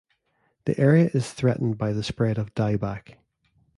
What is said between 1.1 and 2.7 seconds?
is threatened by the spread of